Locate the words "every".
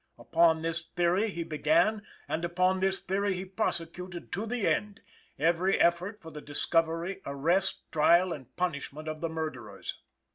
5.37-5.79